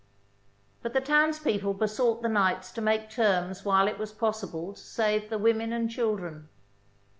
[0.81, 4.73] But the townspeople be sought the knights to make terms while it was pos sible
[4.73, 6.49] to save the women and children.